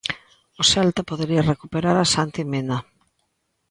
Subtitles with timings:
[0.61, 2.77] O Celta podería recuperar a Santi Mina.